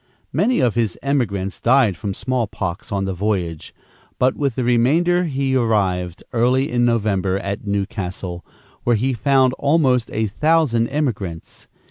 [0.33, 3.71] Many of his emigrants died from small pox on the voyage;
[4.17, 8.43] but with the remainder he arrived, early in November, at New Castle,
[8.83, 11.67] where he found almost a thousand emigrants.